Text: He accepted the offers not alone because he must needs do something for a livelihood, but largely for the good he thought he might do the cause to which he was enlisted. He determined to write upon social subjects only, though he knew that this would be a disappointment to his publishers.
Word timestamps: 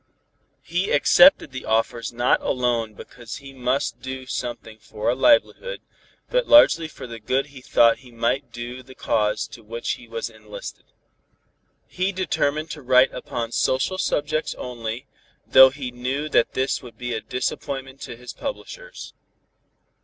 He 0.63 0.89
accepted 0.89 1.51
the 1.51 1.63
offers 1.65 2.11
not 2.11 2.41
alone 2.41 2.95
because 2.95 3.35
he 3.37 3.53
must 3.53 3.97
needs 3.97 4.03
do 4.03 4.25
something 4.25 4.79
for 4.79 5.11
a 5.11 5.15
livelihood, 5.15 5.79
but 6.31 6.47
largely 6.47 6.87
for 6.87 7.05
the 7.05 7.19
good 7.19 7.45
he 7.53 7.61
thought 7.61 7.99
he 7.99 8.11
might 8.11 8.51
do 8.51 8.81
the 8.81 8.95
cause 8.95 9.47
to 9.49 9.61
which 9.61 9.91
he 9.91 10.07
was 10.07 10.27
enlisted. 10.27 10.85
He 11.85 12.11
determined 12.11 12.71
to 12.71 12.81
write 12.81 13.13
upon 13.13 13.51
social 13.51 13.99
subjects 13.99 14.55
only, 14.55 15.05
though 15.45 15.69
he 15.69 15.91
knew 15.91 16.27
that 16.29 16.53
this 16.53 16.81
would 16.81 16.97
be 16.97 17.13
a 17.13 17.21
disappointment 17.21 18.01
to 18.01 18.17
his 18.17 18.33
publishers. 18.33 19.13